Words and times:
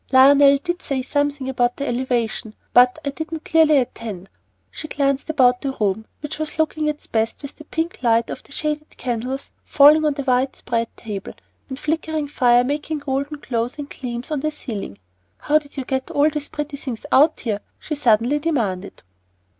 Lionel 0.11 0.57
did 0.57 0.81
say 0.81 1.03
something 1.03 1.47
about 1.47 1.77
the 1.77 1.87
elevation, 1.87 2.55
but 2.73 2.97
I 3.05 3.11
didn't 3.11 3.45
clearly 3.45 3.77
attend." 3.77 4.31
She 4.71 4.87
glanced 4.87 5.29
about 5.29 5.61
the 5.61 5.75
room, 5.79 6.07
which 6.21 6.39
was 6.39 6.57
looking 6.57 6.87
its 6.87 7.05
best, 7.05 7.43
with 7.43 7.55
the 7.57 7.65
pink 7.65 8.01
light 8.01 8.31
of 8.31 8.41
the 8.41 8.51
shaded 8.51 8.97
candles 8.97 9.51
falling 9.63 10.03
on 10.03 10.15
the 10.15 10.23
white 10.23 10.55
spread 10.55 10.87
table, 10.97 11.33
and 11.69 11.77
the 11.77 11.81
flickering 11.83 12.27
fire 12.29 12.63
making 12.63 12.97
golden 12.97 13.37
glows 13.41 13.77
and 13.77 13.91
gleams 13.91 14.31
on 14.31 14.39
the 14.39 14.49
ceiling. 14.49 14.97
"How 15.37 15.59
did 15.59 15.77
you 15.77 15.85
get 15.85 16.09
all 16.09 16.31
these 16.31 16.49
pretty 16.49 16.77
things 16.77 17.05
out 17.11 17.41
here?" 17.41 17.59
she 17.77 17.93
suddenly 17.93 18.39
demanded. 18.39 19.03